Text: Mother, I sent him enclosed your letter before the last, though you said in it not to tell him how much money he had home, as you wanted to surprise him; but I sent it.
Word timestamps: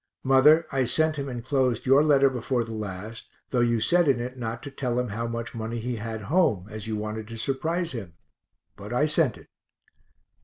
Mother, 0.23 0.65
I 0.71 0.85
sent 0.85 1.17
him 1.17 1.29
enclosed 1.29 1.85
your 1.85 2.03
letter 2.03 2.27
before 2.31 2.63
the 2.63 2.73
last, 2.73 3.29
though 3.51 3.59
you 3.59 3.79
said 3.79 4.07
in 4.07 4.19
it 4.19 4.35
not 4.35 4.63
to 4.63 4.71
tell 4.71 4.97
him 4.99 5.09
how 5.09 5.27
much 5.27 5.53
money 5.53 5.79
he 5.79 5.97
had 5.97 6.21
home, 6.21 6.67
as 6.71 6.87
you 6.87 6.95
wanted 6.95 7.27
to 7.27 7.37
surprise 7.37 7.91
him; 7.91 8.15
but 8.75 8.91
I 8.93 9.05
sent 9.05 9.37
it. 9.37 9.49